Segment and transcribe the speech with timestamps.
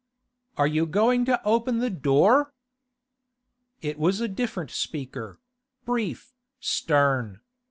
[0.57, 2.55] 'Are you going to open the door?'
[3.83, 7.41] It was a different speaker—brief, stern.